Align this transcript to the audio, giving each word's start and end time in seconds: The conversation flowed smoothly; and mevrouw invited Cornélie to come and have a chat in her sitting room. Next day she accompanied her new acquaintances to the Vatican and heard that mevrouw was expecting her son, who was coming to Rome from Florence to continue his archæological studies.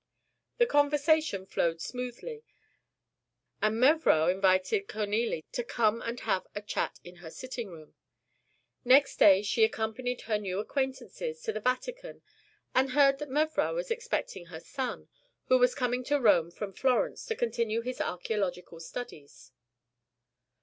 The 0.57 0.65
conversation 0.65 1.45
flowed 1.45 1.79
smoothly; 1.79 2.43
and 3.61 3.79
mevrouw 3.79 4.29
invited 4.31 4.87
Cornélie 4.87 5.43
to 5.51 5.63
come 5.63 6.01
and 6.01 6.19
have 6.21 6.47
a 6.55 6.61
chat 6.63 6.99
in 7.03 7.17
her 7.17 7.29
sitting 7.29 7.69
room. 7.69 7.93
Next 8.83 9.17
day 9.19 9.43
she 9.43 9.63
accompanied 9.63 10.21
her 10.21 10.39
new 10.39 10.57
acquaintances 10.59 11.43
to 11.43 11.53
the 11.53 11.59
Vatican 11.59 12.23
and 12.73 12.93
heard 12.93 13.19
that 13.19 13.29
mevrouw 13.29 13.75
was 13.75 13.91
expecting 13.91 14.47
her 14.47 14.59
son, 14.59 15.07
who 15.49 15.59
was 15.59 15.75
coming 15.75 16.03
to 16.05 16.19
Rome 16.19 16.49
from 16.49 16.73
Florence 16.73 17.23
to 17.27 17.35
continue 17.35 17.81
his 17.81 17.99
archæological 17.99 18.81
studies. 18.81 19.51